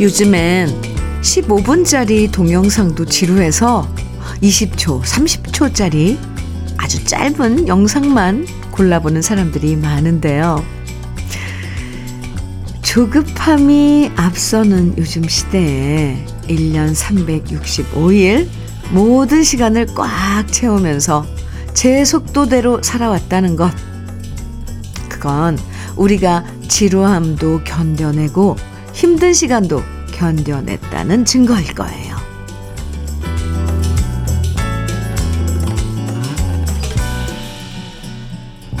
[0.00, 0.80] 요즘엔
[1.22, 3.92] 15분짜리 동영상도 지루해서
[4.40, 6.16] 20초, 30초짜리
[6.76, 10.64] 아주 짧은 영상만 골라보는 사람들이 많은데요.
[12.82, 18.46] 조급함이 앞서는 요즘 시대에 1년 365일
[18.92, 21.26] 모든 시간을 꽉 채우면서
[21.74, 23.72] 제 속도대로 살아왔다는 것.
[25.08, 25.58] 그건
[25.96, 28.67] 우리가 지루함도 견뎌내고
[28.98, 29.80] 힘든 시간도
[30.10, 32.16] 견뎌냈다는 증거일 거예요.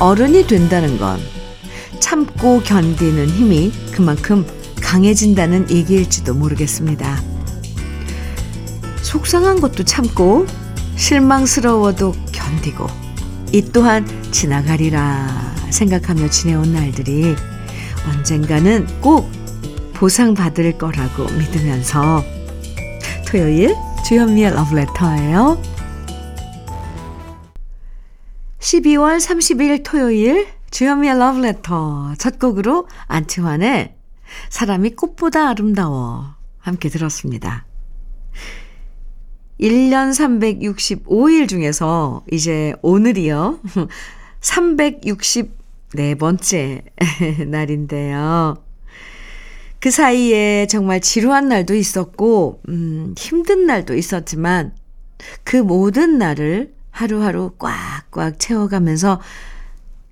[0.00, 1.20] 어른이 된다는 건
[2.00, 4.44] 참고 견디는 힘이 그만큼
[4.82, 7.22] 강해진다는 얘기일지도 모르겠습니다.
[9.02, 10.46] 속상한 것도 참고
[10.96, 12.88] 실망스러워도 견디고
[13.52, 17.36] 이 또한 지나가리라 생각하며 지내온 날들이
[18.08, 19.37] 언젠가는 꼭
[19.98, 22.22] 보상받을 거라고 믿으면서
[23.26, 23.74] 토요일
[24.06, 25.60] 주현미의 러브레터예요.
[28.60, 33.96] 12월 30일 토요일 주현미의 러브레터 첫 곡으로 안치환의
[34.50, 37.66] 사람이 꽃보다 아름다워 함께 들었습니다.
[39.60, 43.58] 1년 365일 중에서 이제 오늘이요.
[44.40, 46.84] 364번째
[47.48, 48.67] 날인데요.
[49.80, 54.74] 그 사이에 정말 지루한 날도 있었고, 음, 힘든 날도 있었지만,
[55.44, 59.20] 그 모든 날을 하루하루 꽉꽉 채워가면서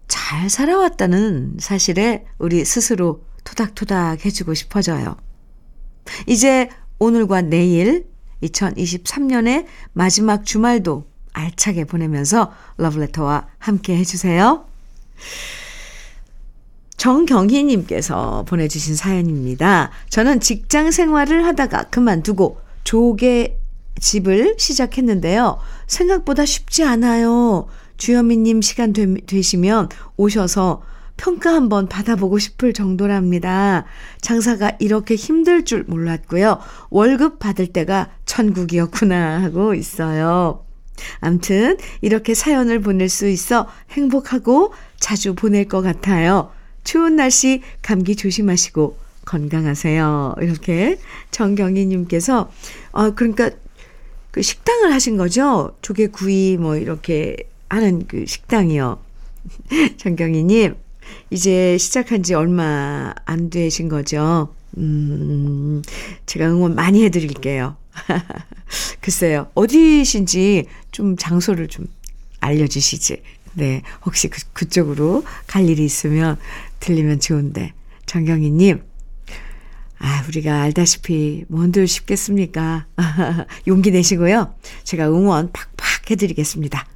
[0.09, 5.17] 잘 살아왔다는 사실에 우리 스스로 토닥토닥 해주고 싶어져요.
[6.27, 8.07] 이제 오늘과 내일
[8.43, 14.65] 2023년의 마지막 주말도 알차게 보내면서 러브레터와 함께 해주세요.
[16.97, 19.91] 정경희님께서 보내주신 사연입니다.
[20.09, 23.59] 저는 직장 생활을 하다가 그만두고 조개
[24.01, 25.59] 집을 시작했는데요.
[25.87, 27.67] 생각보다 쉽지 않아요.
[27.97, 30.83] 주현미님 시간 되, 되시면 오셔서
[31.17, 33.87] 평가 한번 받아보고 싶을 정도랍니다.
[34.21, 36.59] 장사가 이렇게 힘들 줄 몰랐고요.
[36.91, 40.67] 월급 받을 때가 천국이었구나 하고 있어요.
[41.21, 46.51] 암튼 이렇게 사연을 보낼 수 있어 행복하고 자주 보낼 것 같아요.
[46.87, 50.37] 추운 날씨 감기 조심하시고 건강하세요.
[50.41, 50.99] 이렇게
[51.33, 52.49] 정경희 님께서
[52.93, 53.51] 어 그러니까
[54.31, 55.77] 그 식당을 하신 거죠?
[55.83, 57.37] 조개구이 뭐 이렇게
[57.69, 59.01] 하는 그 식당이요.
[59.99, 60.77] 정경희 님
[61.31, 64.55] 이제 시작한 지 얼마 안 되신 거죠?
[64.79, 65.83] 음,
[66.27, 67.77] 제가 응원 많이 해드릴게요.
[69.03, 71.89] 글쎄요, 어디신지 좀 장소를 좀
[72.39, 73.23] 알려주시지.
[73.57, 76.37] 네, 혹시 그, 그쪽으로 갈 일이 있으면
[76.81, 77.73] 들리면 좋은데.
[78.07, 78.83] 정경희님,
[79.99, 82.87] 아, 우리가 알다시피 뭔들 쉽겠습니까?
[83.67, 84.55] 용기 내시고요.
[84.85, 86.87] 제가 응원 팍팍 해드리겠습니다.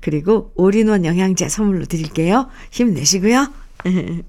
[0.00, 2.48] 그리고 올인원 영양제 선물로 드릴게요.
[2.72, 3.52] 힘내시고요.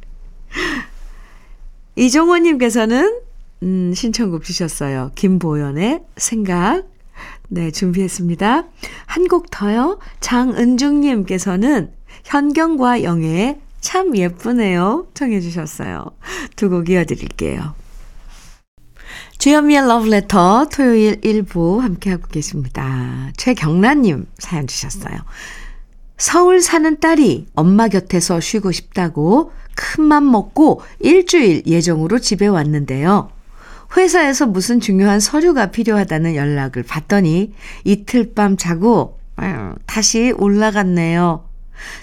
[1.96, 3.20] 이종호님께서는
[3.64, 5.12] 음, 신청곡 주셨어요.
[5.16, 6.84] 김보연의 생각.
[7.50, 8.68] 네, 준비했습니다.
[9.08, 10.00] 한 곡 더요.
[10.22, 11.92] 장은중님께서는
[12.24, 15.08] 현경과 영애의 참 예쁘네요.
[15.14, 16.06] 청해주셨어요.
[16.56, 17.76] 두 곡 이어드릴게요.
[19.40, 23.32] 주현미의 러브레터 토요일 1부 함께하고 계십니다.
[23.38, 25.16] 최경란님 사연 주셨어요.
[26.18, 33.32] 서울 사는 딸이 엄마 곁에서 쉬고 싶다고 큰 맘 먹고 일주일 예정으로 집에 왔는데요.
[33.96, 37.54] 회사에서 무슨 중요한 서류가 필요하다는 연락을 받더니
[37.86, 39.18] 이틀 밤 자고
[39.86, 41.49] 다시 올라갔네요.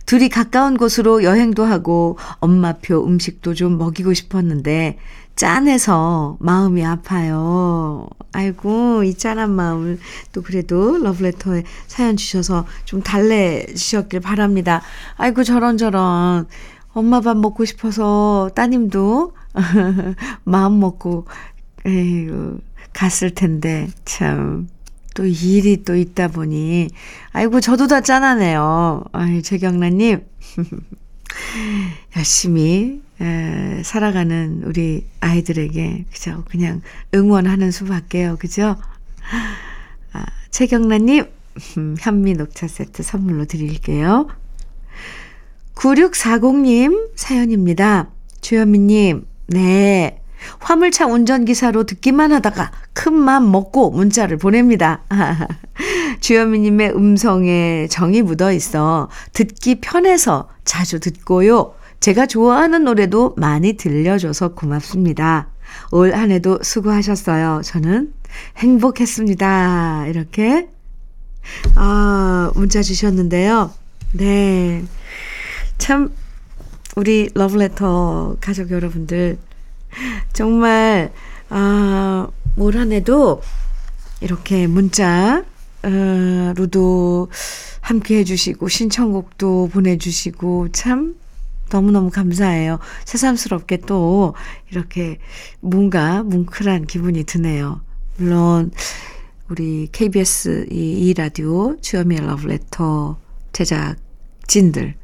[0.07, 4.99] 둘이 가까운 곳으로 여행도 하고 엄마표 음식도 좀 먹이고 싶었는데
[5.37, 8.09] 짠해서 마음이 아파요.
[8.33, 9.99] 아이고, 이 짠한 마음을
[10.33, 14.81] 또 그래도 러브레터에 사연 주셔서 좀 달래주셨길 바랍니다.
[15.17, 16.49] 아이고, 저런저런.
[16.95, 19.35] 엄마 밥 먹고 싶어서 따님도
[20.45, 21.27] 마음 먹고,
[21.85, 22.59] 에이구,
[22.95, 24.69] 갔을 텐데, 참.
[25.17, 26.89] 또 일이 또 있다 보니,
[27.33, 29.03] 아이고, 저도 다 짠하네요.
[29.13, 30.25] 아이, 최경란님.
[32.17, 36.45] 열심히 에, 살아가는 우리 아이들에게 그죠?
[36.51, 36.83] 그냥
[37.15, 38.37] 응원하는 수밖에요.
[38.39, 38.77] 그죠?
[40.13, 41.25] 아, 최경란님
[41.79, 44.29] 음, 현미 녹차 세트 선물로 드릴게요.
[45.75, 48.11] 9640님 사연입니다.
[48.41, 50.23] 주현미님 네
[50.61, 55.03] 화물차 운전기사로 듣기만 하다가 큰맘 먹고 문자를 보냅니다.
[56.21, 61.75] 주현미님의 음성에 정이 묻어 있어 듣기 편해서 자주 듣고요.
[62.01, 65.49] 제가 좋아하는 노래도 많이 들려줘서 고맙습니다.
[65.93, 67.63] 올 한 해도 수고하셨어요.
[67.65, 68.13] 저는
[68.59, 70.07] 행복했습니다.
[70.09, 70.69] 이렇게,
[71.75, 73.73] 아, 문자 주셨는데요.
[74.13, 74.85] 네.
[75.79, 76.13] 참,
[76.97, 79.39] 우리 러브레터 가족 여러분들,
[80.33, 81.13] 정말,
[81.49, 83.41] 아, 올한 해도
[84.21, 85.45] 이렇게 문자,
[85.83, 87.29] 어, 로도
[87.81, 91.15] 함께 해주시고, 신청곡도 보내주시고, 참,
[91.71, 92.79] 너무너무 감사해요.
[93.05, 94.35] 새삼스럽게 또
[94.71, 95.19] 이렇게
[95.61, 97.81] 뭔가 뭉클한 기분이 드네요.
[98.17, 98.71] 물론,
[99.49, 103.19] 우리 KBS 이, 이 라디오 주여미의 러브레터
[103.53, 104.95] 제작진들,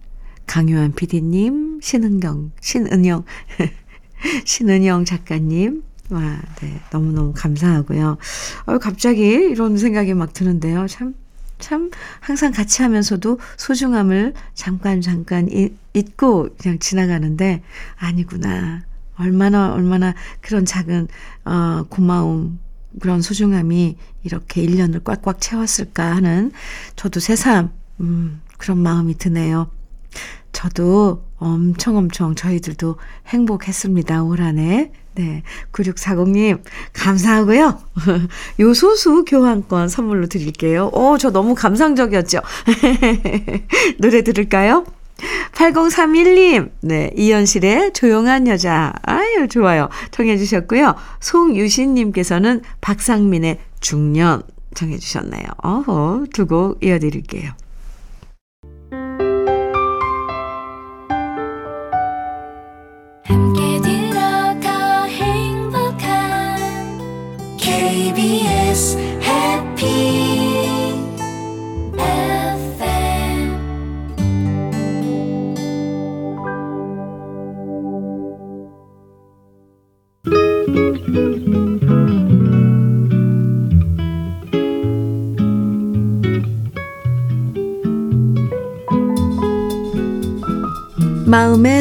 [0.46, 3.24] 강요한 PD님, 신은경, 신은영,
[4.44, 6.80] 신은영 작가님, 와, 네.
[6.90, 8.18] 너무너무 감사하고요.
[8.66, 10.86] 어, 갑자기 이런 생각이 막 드는데요.
[10.86, 11.14] 참,
[11.58, 11.90] 참,
[12.20, 15.48] 항상 같이 하면서도 소중함을 잠깐, 잠깐
[15.94, 17.62] 잊고 그냥 지나가는데,
[17.96, 18.82] 아니구나.
[19.16, 21.08] 얼마나, 얼마나 그런 작은,
[21.44, 22.58] 어, 고마움,
[23.00, 26.52] 그런 소중함이 이렇게 1년을 꽉꽉 채웠을까 하는
[26.96, 27.70] 저도 새삼,
[28.00, 29.70] 음, 그런 마음이 드네요.
[30.52, 32.96] 저도 엄청 엄청 저희들도
[33.28, 34.22] 행복했습니다.
[34.24, 34.90] 올 한 해.
[35.14, 35.42] 네.
[35.72, 36.62] 9640님,
[36.94, 37.78] 감사하고요.
[38.60, 40.90] 요소수 교환권 선물로 드릴게요.
[40.92, 42.40] 오, 저 너무 감상적이었죠?
[44.00, 44.84] 노래 들을까요?
[45.52, 48.92] 8031님, 네, 이현실의 조용한 여자.
[49.02, 49.88] 아유, 좋아요.
[50.10, 50.94] 청해주셨고요.
[51.20, 54.42] 송유신님께서는 박상민의 중년
[54.74, 55.44] 청해주셨네요.
[55.62, 57.52] 어허, 두곡 이어드릴게요.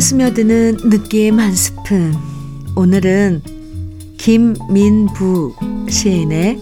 [0.01, 2.15] 스며드는 느낌 한 스푼.
[2.75, 3.43] 오늘은
[4.17, 5.53] 김민부
[5.87, 6.59] 시인의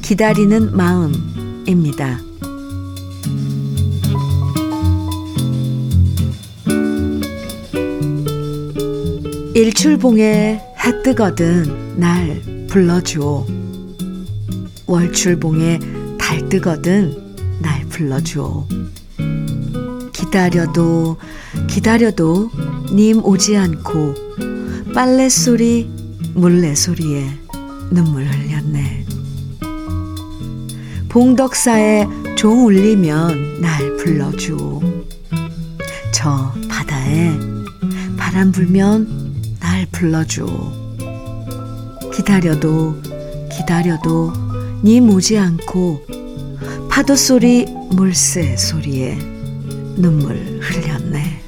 [0.00, 2.20] 기다리는 마음입니다.
[9.54, 10.22] 일출봉에
[10.84, 13.44] 해 뜨거든 날 불러주오.
[14.86, 15.80] 월출봉에
[16.16, 18.81] 달 뜨거든 날 불러주오.
[20.32, 21.18] 기다려도
[21.68, 22.50] 기다려도
[22.94, 24.14] 님 오지 않고
[24.94, 25.90] 빨래 소리
[26.32, 27.26] 물레 소리에
[27.90, 29.04] 눈물 흘렸네.
[31.10, 34.80] 봉덕사에 종 울리면 날 불러주오.
[36.14, 37.38] 저 바다에
[38.16, 39.06] 바람 불면
[39.60, 40.72] 날 불러주오.
[42.10, 42.96] 기다려도
[43.52, 44.32] 기다려도
[44.82, 46.06] 님 오지 않고
[46.88, 49.31] 파도 소리 물새 소리에
[49.96, 51.41] 눈물 흘렸네.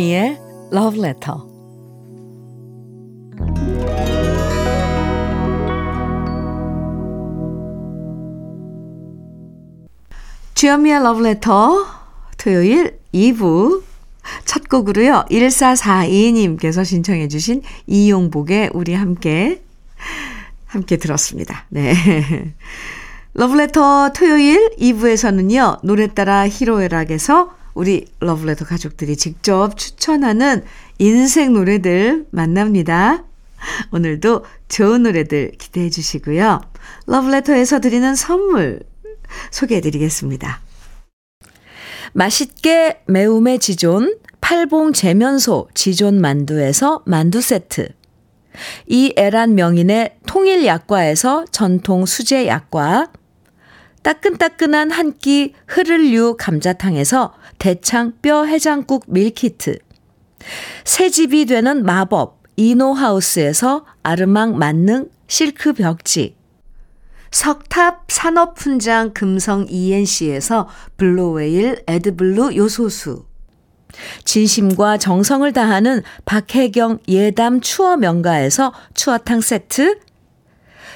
[0.00, 0.38] 주현미의
[0.72, 1.36] Love Letter.
[10.54, 11.84] 주현미의 Love Letter
[12.38, 13.82] 토요일 2부
[14.46, 15.26] 첫 곡으로요.
[15.30, 19.62] 1442님께서 신청해 주신 이용복의 우리 함께
[20.64, 21.66] 함께 들었습니다.
[21.68, 21.92] 네.
[23.34, 25.80] 러브레터 토요일 2부에서는요.
[25.84, 30.64] 노래 따라 히로에락에서 우리 러브레터 가족들이 직접 추천하는
[30.98, 33.24] 인생 노래들 만납니다.
[33.92, 36.60] 오늘도 좋은 노래들 기대해 주시고요.
[37.06, 38.80] 러브레터에서 드리는 선물
[39.50, 40.60] 소개해 드리겠습니다.
[42.12, 47.88] 맛있게 매움의 지존 팔봉 재면소 지존 만두에서 만두 세트
[48.88, 53.12] 이 애란 명인의 통일 약과에서 전통 수제 약과
[54.02, 59.78] 따끈따끈한 한 끼 흐를류 감자탕에서 대창 뼈 해장국 밀키트.
[60.84, 66.36] 새 집이 되는 마법 이노하우스에서 아르망 만능 실크 벽지.
[67.30, 73.24] 석탑 산업훈장 금성 ENC에서 블루웨일 에드블루 요소수
[74.24, 80.00] 진심과 정성을 다하는 박혜경 예담 추어 명가에서 추어탕 세트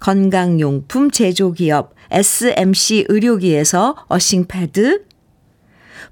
[0.00, 5.04] 건강용품 제조기업 SMC 의료기에서 earthing패드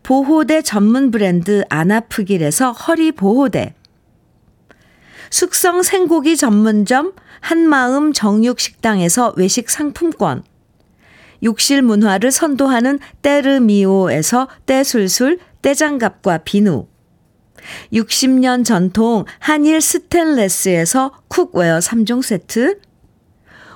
[0.03, 3.75] 보호대 전문 브랜드 아나프길에서 허리보호대
[5.31, 10.45] 숙성 생고기 전문점 한마음 정육식당에서 외식 상품권
[11.43, 16.87] 욕실 문화를 선도하는 때르미오에서 때술술 때장갑과 비누
[17.93, 22.81] 60년 전통 한일 스텐레스에서 cookware 3종 세트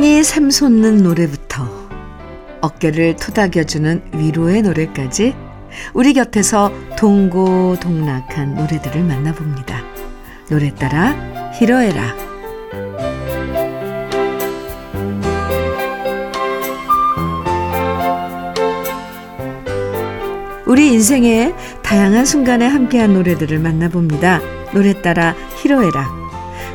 [0.00, 1.68] 희망이 샘솟는 노래부터
[2.62, 5.34] 어깨를 토닥여주는 위로의 노래까지
[5.92, 9.84] 우리 곁에서 동고동락한 노래들을 만나봅니다.
[10.48, 11.14] 노래 따라
[11.52, 12.16] 히로에라
[20.66, 24.40] 우리 인생의 다양한 순간에 함께한 노래들을 만나봅니다.
[24.72, 26.19] 노래 따라 히로에라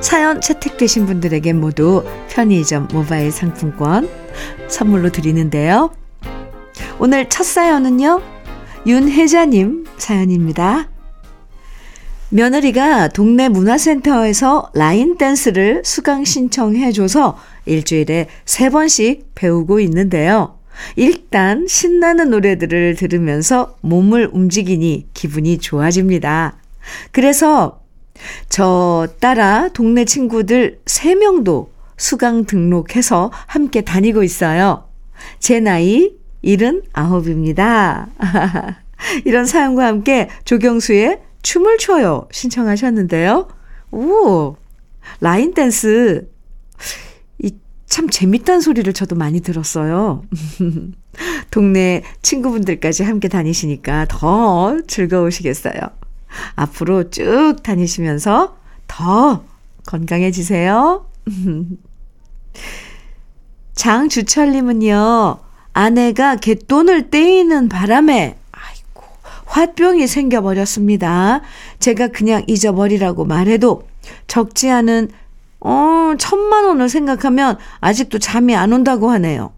[0.06, 4.08] 사연 채택되신 분들에게 모두 편의점 모바일 상품권
[4.68, 5.90] 선물로 드리는데요.
[7.00, 8.22] 오늘 첫 사연은요.
[8.86, 10.90] 윤혜자님 사연입니다.
[12.30, 20.60] 며느리가 동네 문화센터에서 라인 댄스를 수강 신청해줘서 일주일에 세 번씩 배우고 있는데요.
[20.98, 26.58] 일단 신나는 노래들을 들으면서 몸을 움직이니 기분이 좋아집니다.
[27.12, 27.85] 그래서
[28.50, 34.88] 저 따라 동네 친구들 3명도 수강 등록해서 함께 다니고 있어요.
[35.40, 38.10] 제 나이 79입니다.
[39.26, 43.48] 이런 사연과 함께 조경수의 춤을 춰요 신청하셨는데요.
[43.92, 44.56] 오,
[45.22, 46.28] 라인 댄스.
[47.42, 47.52] 이
[47.96, 50.24] 참 재밌다는 소리를 저도 많이 들었어요.
[51.50, 55.76] 동네 친구분들까지 함께 다니시니까 더 즐거우시겠어요.
[56.56, 59.44] 앞으로 쭉 다니시면서 더
[59.86, 61.06] 건강해지세요.
[63.76, 65.38] 장주철님은요,
[65.74, 68.38] 아내가 갯돈을 떼이는 바람에,
[69.46, 71.42] 화병이 생겨버렸습니다.
[71.80, 73.88] 제가 그냥 잊어버리라고 말해도
[74.28, 75.10] 적지 않은,
[75.62, 79.54] 어, 천만 원을 생각하면 아직도 잠이 안 온다고 하네요.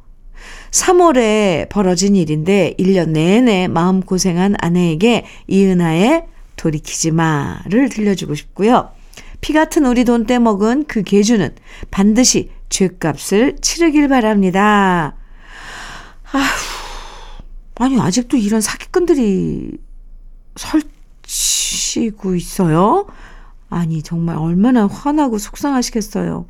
[0.71, 6.25] 3월에 벌어진 일인데 1년 내내 마음고생한 아내에게 이은하의
[6.57, 8.91] 돌이키지 마를 들려주고 싶고요.
[9.39, 11.55] 피 같은 우리 돈 떼먹은 그 계주는
[11.89, 15.15] 반드시 죄값을 치르길 바랍니다.
[16.33, 16.43] 아휴,
[17.75, 19.77] 아니, 아직도 이런 사기꾼들이
[20.55, 23.07] 설치고 있어요?
[23.69, 26.45] 아니, 정말 얼마나 화나고 속상하시겠어요.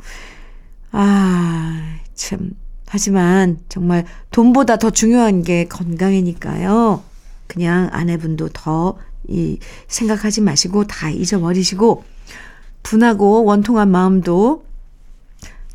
[0.92, 2.52] 아, 참.
[2.90, 7.04] 하지만 정말 돈보다 더 중요한 게 건강이니까요.
[7.48, 12.04] 그냥 아내분도 더 이 생각하지 마시고 다 잊어버리시고
[12.84, 14.66] 분하고 원통한 마음도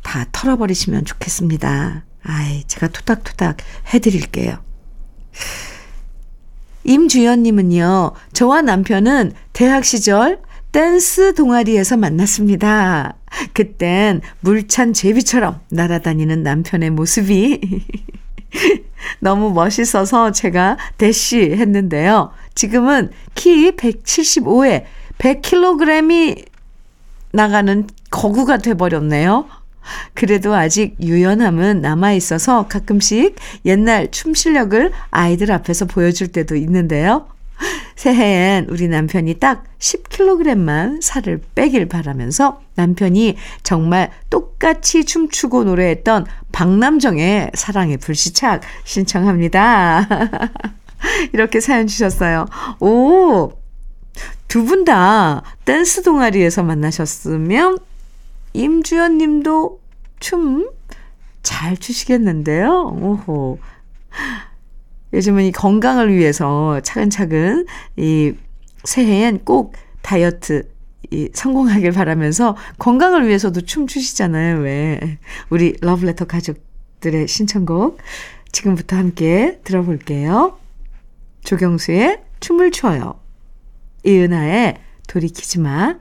[0.01, 2.03] 다 털어버리시면 좋겠습니다.
[2.23, 3.57] 아이, 제가 토닥토닥
[3.93, 4.57] 해드릴게요.
[6.83, 10.41] 임주연님은요, 저와 남편은 대학 시절
[10.71, 13.15] 댄스 동아리에서 만났습니다.
[13.53, 17.85] 그땐 물찬 제비처럼 날아다니는 남편의 모습이
[19.19, 22.31] 너무 멋있어서 제가 대쉬 했는데요.
[22.55, 24.83] 지금은 키 175에
[25.17, 26.45] 100kg이
[27.31, 29.45] 나가는 거구가 돼버렸네요.
[30.13, 37.27] 그래도 아직 유연함은 남아있어서 가끔씩 옛날 춤 실력을 아이들 앞에서 보여줄 때도 있는데요.
[37.95, 47.97] 새해엔 우리 남편이 딱 10kg만 살을 빼길 바라면서 남편이 정말 똑같이 춤추고 노래했던 박남정의 사랑의
[47.97, 50.07] 불시착 신청합니다.
[51.33, 52.45] 이렇게 사연 주셨어요.
[52.79, 53.51] 오!
[54.47, 57.79] 두 분 다 댄스 동아리에서 만나셨으면
[58.53, 59.79] 임주연 님도
[60.19, 60.69] 춤
[61.41, 62.97] 잘 추시겠는데요?
[63.01, 63.59] 오호.
[65.13, 67.65] 요즘은 이 건강을 위해서 차근차근
[67.97, 68.33] 이
[68.83, 70.69] 새해엔 꼭 다이어트
[71.11, 74.59] 이 성공하길 바라면서 건강을 위해서도 춤 추시잖아요.
[74.59, 75.17] 왜?
[75.49, 77.99] 우리 러브레터 가족들의 신청곡
[78.51, 80.57] 지금부터 함께 들어볼게요.
[81.43, 83.19] 조경수의 춤을 춰요.
[84.05, 85.97] 이은하의 돌이키지 마.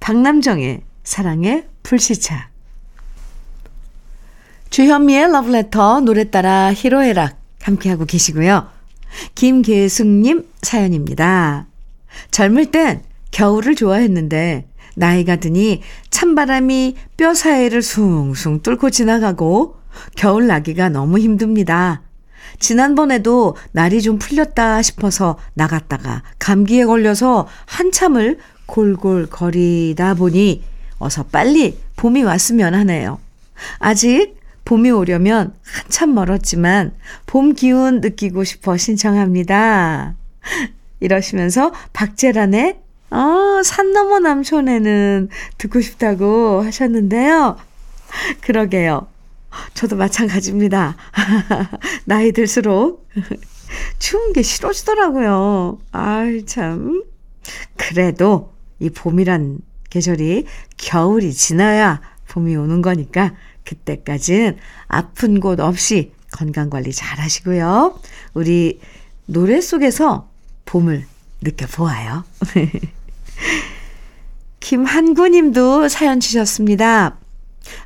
[0.00, 2.50] 박남정의 사랑의 불시착.
[4.70, 8.68] 주현미의 러브레터 노래 따라 히로에락 함께하고 계시고요.
[9.34, 11.66] 김계숙님 사연입니다.
[12.30, 19.76] 젊을 땐 겨울을 좋아했는데 나이가 드니 찬바람이 뼈 사이를 숭숭 뚫고 지나가고
[20.16, 22.02] 겨울 나기가 너무 힘듭니다.
[22.58, 30.62] 지난번에도 날이 좀 풀렸다 싶어서 나갔다가 감기에 걸려서 한참을 골골 거리다 보니
[30.98, 33.18] 어서 빨리 봄이 왔으면 하네요.
[33.78, 36.92] 아직 봄이 오려면 한참 멀었지만
[37.26, 40.14] 봄 기운 느끼고 싶어 신청합니다.
[41.00, 42.78] 이러시면서 박재란의
[43.10, 47.56] 어, 산 너머 남촌에는 듣고 싶다고 하셨는데요.
[48.42, 49.06] 그러게요.
[49.74, 50.96] 저도 마찬가지입니다.
[52.04, 53.08] 나이 들수록
[53.98, 55.78] 추운 게 싫어지더라고요.
[55.92, 57.04] 아이, 참.
[57.76, 63.34] 그래도 이 봄이란 계절이 겨울이 지나야 봄이 오는 거니까
[63.64, 64.56] 그때까진
[64.86, 67.98] 아픈 곳 없이 건강 관리 잘 하시고요.
[68.34, 68.80] 우리
[69.26, 70.28] 노래 속에서
[70.66, 71.06] 봄을
[71.40, 72.24] 느껴보아요.
[74.60, 77.16] 김한구 님도 사연 주셨습니다.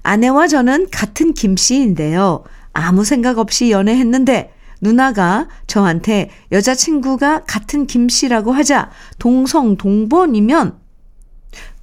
[0.03, 2.45] 아내와 저는 같은 김씨인데요.
[2.73, 10.79] 아무 생각 없이 연애했는데 누나가 저한테 여자친구가 같은 김씨라고 하자 동성 동본이면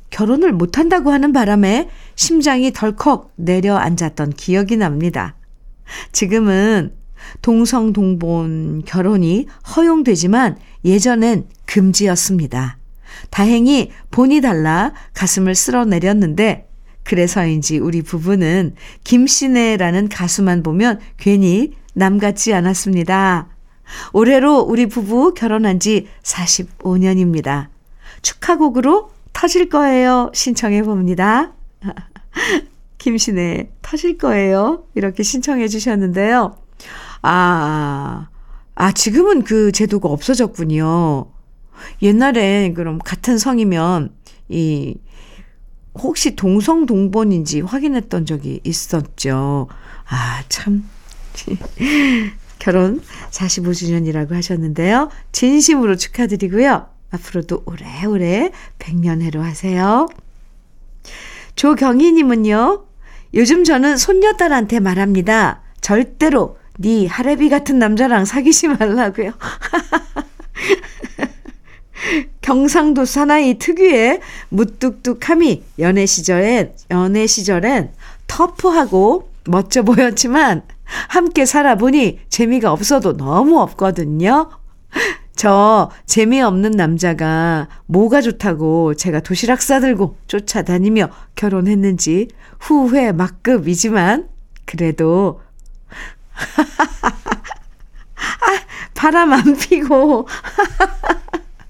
[0.09, 5.35] 결혼을 못한다고 하는 바람에 심장이 덜컥 내려앉았던 기억이 납니다.
[6.11, 6.93] 지금은
[7.41, 12.77] 동성 동본 결혼이 허용되지만 예전엔 금지였습니다.
[13.29, 16.68] 다행히 본이 달라 가슴을 쓸어 내렸는데
[17.09, 23.47] 그래서인지 우리 부부는 김씨네라는 가수만 보면 괜히 남 같지 않았습니다.
[24.13, 27.69] 올해로 우리 부부 결혼한 지 45년입니다.
[28.21, 30.29] 축하곡으로 터질 거예요.
[30.35, 31.53] 신청해 봅니다.
[32.99, 34.83] 김신혜, 터질 거예요.
[34.93, 36.57] 이렇게 신청해 주셨는데요.
[37.23, 38.27] 아,
[38.75, 41.25] 아, 지금은 그 제도가 없어졌군요.
[42.03, 44.13] 옛날에 그럼 같은 성이면
[44.49, 44.95] 이
[45.99, 49.67] 혹시 동성 동본인지 확인했던 적이 있었죠.
[50.07, 50.89] 아, 참.
[52.59, 55.09] 결혼 45주년이라고 하셨는데요.
[55.31, 56.87] 진심으로 축하드리고요.
[57.11, 60.07] 앞으로도 오래오래 백년해로 하세요.
[61.55, 62.85] 조경희님은요,
[63.33, 65.61] 요즘 저는 손녀딸한테 말합니다.
[65.81, 69.31] 절대로 네 하레비 같은 남자랑 사귀지 말라고요.
[72.49, 77.91] 경상도 사나이 특유의 무뚝뚝함이 연애 시절엔, 연애 시절엔
[78.25, 80.63] 터프하고 멋져 보였지만
[81.09, 84.49] 함께 살아보니 재미가 없어도 너무 없거든요.
[85.35, 94.27] 저 재미없는 남자가 뭐가 좋다고 제가 도시락 싸들고 쫓아다니며 결혼했는지 후회 막급이지만
[94.65, 95.41] 그래도
[98.17, 98.57] 아,
[98.95, 100.27] 바람 안 피고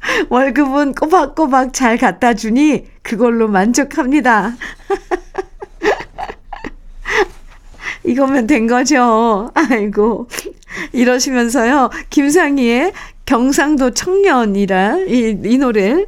[0.29, 4.55] 월급은 꼬박꼬박 잘 갖다 주니 그걸로 만족합니다.
[8.03, 9.51] 이거면 된 거죠.
[9.53, 10.27] 아이고.
[10.93, 11.89] 이러시면서요.
[12.09, 12.93] 김상희의
[13.25, 16.07] 경상도 청년이라 이, 이 노래를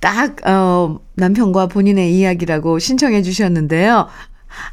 [0.00, 4.08] 딱, 어, 남편과 본인의 이야기라고 신청해 주셨는데요.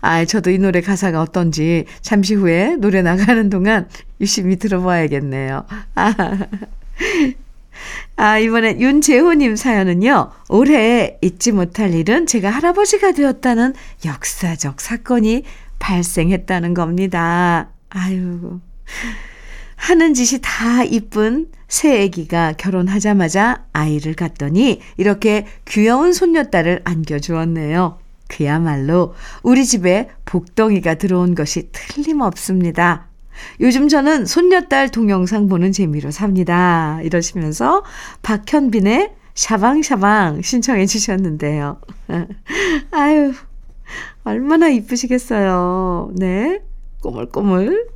[0.02, 3.88] 아, 저도 이 노래 가사가 어떤지 잠시 후에 노래 나가는 동안
[4.20, 5.66] 유심히 들어봐야겠네요.
[5.96, 6.14] 아,
[8.16, 13.74] 아, 이번에 윤재호님 사연은요, 올해 잊지 못할 일은 제가 할아버지가 되었다는
[14.06, 15.44] 역사적 사건이
[15.80, 17.70] 발생했다는 겁니다.
[17.90, 18.60] 아유.
[19.76, 28.00] 하는 짓이 다 이쁜 새 아기가 결혼하자마자 아이를 갖더니 이렇게 귀여운 손녀딸을 안겨주었네요.
[28.28, 33.07] 그야말로 우리 집에 복덩이가 들어온 것이 틀림없습니다.
[33.60, 37.00] 요즘 저는 손녀딸 동영상 보는 재미로 삽니다.
[37.04, 37.84] 이러시면서
[38.22, 41.80] 박현빈의 샤방샤방 신청해 주셨는데요.
[42.92, 43.34] 아유,
[44.24, 46.12] 얼마나 이쁘시겠어요.
[46.16, 46.62] 네.
[47.02, 47.88] 꼬물꼬물.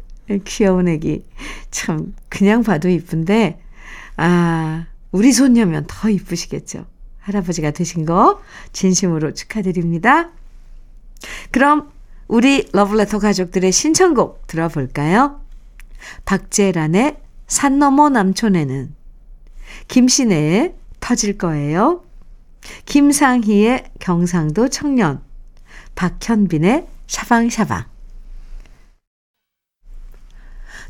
[0.45, 1.25] 귀여운 애기.
[1.71, 3.60] 참, 그냥 봐도 이쁜데,
[4.17, 6.86] 아, 우리 손녀면 더 이쁘시겠죠.
[7.19, 10.30] 할아버지가 되신 거 진심으로 축하드립니다.
[11.51, 11.91] 그럼
[12.32, 15.41] 우리 러블레터 가족들의 신청곡 들어볼까요?
[16.24, 18.96] 박재란의 산 너머 남촌에는
[19.89, 22.06] 김신혜의 터질 거예요.
[22.86, 25.22] 김상희의 경상도 청년
[25.96, 27.84] 박현빈의 샤방샤방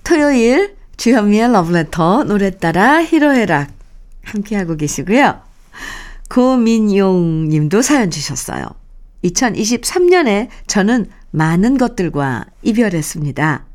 [0.03, 3.71] 토요일 주현미의 러브레터 노래 따라 히로헤락
[4.25, 5.41] 함께하고 계시고요.
[6.29, 8.79] 고민용 님도 사연 주셨어요.
[9.23, 13.65] 2023년에 저는 많은 것들과 이별했습니다.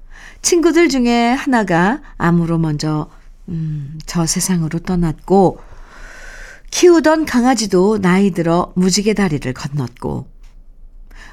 [0.43, 3.09] 친구들 중에 하나가 암으로 먼저
[3.49, 5.61] 음, 저 세상으로 떠났고
[6.71, 10.27] 키우던 강아지도 나이 들어 무지개 다리를 건넜고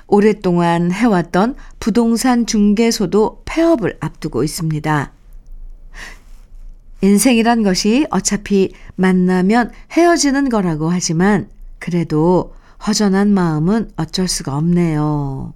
[0.08, 5.12] 오랫동안 해왔던 부동산 중개소도 폐업을 앞두고 있습니다.
[7.02, 11.49] 인생이란 것이 어차피 만나면 헤어지는 거라고 하지만
[11.80, 15.54] 그래도 허전한 마음은 어쩔 수가 없네요.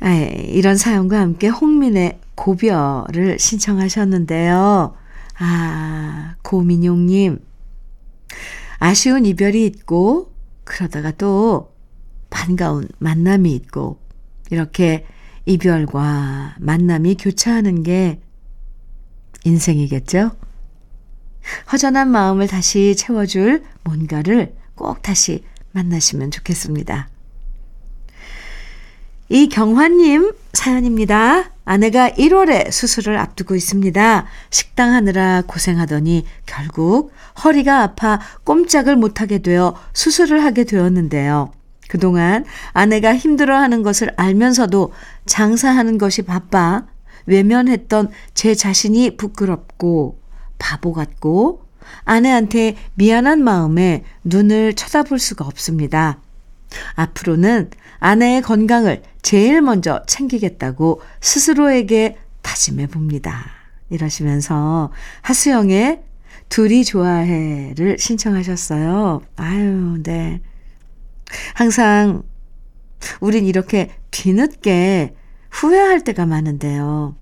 [0.00, 4.94] 아, 이런 사연과 함께 홍민의 고별을 신청하셨는데요.
[5.38, 7.40] 아, 고민용님.
[8.78, 10.32] 아쉬운 이별이 있고,
[10.64, 11.72] 그러다가 또
[12.30, 13.98] 반가운 만남이 있고,
[14.50, 15.06] 이렇게
[15.46, 18.20] 이별과 만남이 교차하는 게
[19.44, 20.32] 인생이겠죠?
[21.72, 27.08] 허전한 마음을 다시 채워줄 뭔가를 꼭 다시 만나시면 좋겠습니다.
[29.28, 31.52] 이경환님 사연입니다.
[31.64, 34.26] 아내가 1월에 수술을 앞두고 있습니다.
[34.50, 41.50] 식당 하느라 고생하더니 결국 허리가 아파 꼼짝을 못하게 되어 수술을 하게 되었는데요.
[41.88, 44.92] 그동안 아내가 힘들어하는 것을 알면서도
[45.24, 46.86] 장사하는 것이 바빠
[47.26, 50.20] 외면했던 제 자신이 부끄럽고
[50.58, 51.61] 바보 같고
[52.04, 56.18] 아내한테 미안한 마음에 눈을 쳐다볼 수가 없습니다.
[56.94, 63.46] 앞으로는 아내의 건강을 제일 먼저 챙기겠다고 스스로에게 다짐해 봅니다.
[63.90, 64.90] 이러시면서
[65.20, 66.02] 하수영의
[66.48, 69.22] 둘이 좋아해를 신청하셨어요.
[69.36, 70.42] 아유, 네.
[71.54, 72.22] 항상
[73.20, 75.14] 우린 이렇게 뒤늦게
[75.50, 77.16] 후회할 때가 많은데요.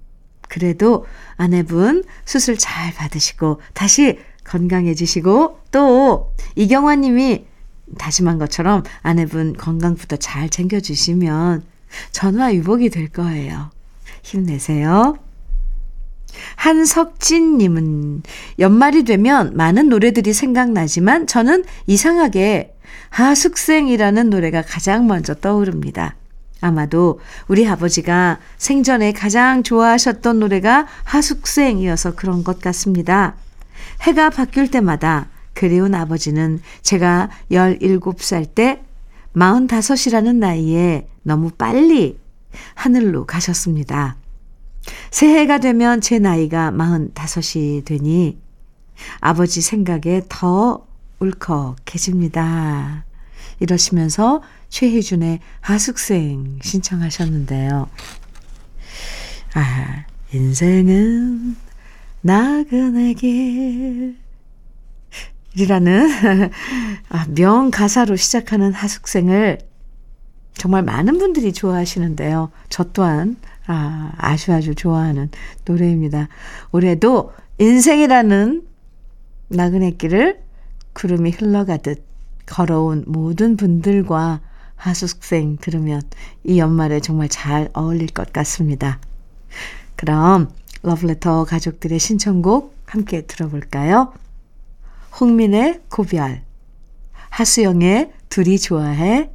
[0.49, 4.19] 그래도 아내분 수술 잘 받으시고 다시
[4.51, 7.47] 건강해지시고 또 이경화 님이
[7.99, 11.63] 다짐한 것처럼 아내분 건강부터 잘 챙겨주시면
[12.13, 13.71] 전화위복이 될 거예요.
[14.23, 15.19] 힘내세요.
[16.57, 18.23] 한석진님은
[18.59, 22.75] 연말이 되면 많은 노래들이 생각나지만 저는 이상하게
[23.11, 26.17] 하숙생이라는 노래가 가장 먼저 떠오릅니다.
[26.61, 33.35] 아마도 우리 아버지가 생전에 가장 좋아하셨던 노래가 하숙생이어서 그런 것 같습니다.
[34.03, 38.83] 해가 바뀔 때마다 그리운 아버지는 제가 17살 때
[39.35, 42.19] 45이라는 나이에 너무 빨리
[42.75, 44.17] 하늘로 가셨습니다.
[45.11, 48.39] 새해가 되면 제 나이가 45이 되니
[49.21, 50.87] 아버지 생각에 더
[51.21, 53.05] 울컥해집니다.
[53.61, 57.89] 이러시면서 최희준의 하숙생 신청하셨는데요.
[59.55, 61.57] 아, 인생은
[62.23, 64.17] 나그네 길.
[65.57, 66.09] 이라는
[67.09, 69.59] 아, 명 가사로 시작하는 하숙생을
[70.55, 72.51] 정말 많은 분들이 좋아하시는데요.
[72.69, 75.31] 저 또한 아, 아주 아주 좋아하는
[75.65, 76.29] 노래입니다.
[76.73, 78.67] 올해도 인생이라는
[79.49, 80.41] 나그네 길을
[80.93, 82.05] 구름이 흘러가듯
[82.47, 84.41] 걸어온 모든 분들과
[84.77, 86.03] 하숙생 들으면
[86.45, 88.99] 이 연말에 정말 잘 어울릴 것 같습니다.
[89.97, 90.49] 그럼
[90.83, 94.13] 러브레터 가족들의 신청곡 함께 들어볼까요?
[95.21, 96.43] 홍민의 고별,
[97.31, 99.31] 하수영의 둘이 좋아해,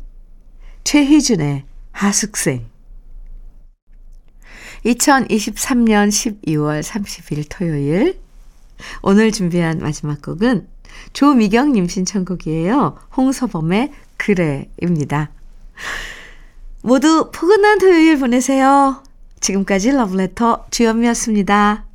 [0.84, 2.66] 최희준의 하숙생.
[4.86, 8.20] 2023년 12월 30일 토요일.
[9.02, 10.68] 오늘 준비한 마지막 곡은
[11.14, 12.98] 조미경님 신청곡이에요.
[13.18, 15.32] 홍서범의 그래입니다.
[16.82, 19.05] 모두 포근한 토요일 보내세요.
[19.46, 21.86] 지금까지 러브레터 주현미였습니다.